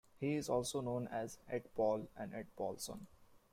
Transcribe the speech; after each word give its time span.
He 0.19 0.33
is 0.33 0.49
also 0.49 0.81
known 0.81 1.07
as 1.09 1.37
Ed 1.47 1.69
Paul 1.75 2.07
and 2.17 2.33
Ed 2.33 2.47
Paulson. 2.55 3.05